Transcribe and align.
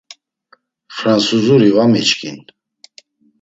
Fransuzuri 0.97 1.69
va 1.75 1.83
miçkin 1.91 2.37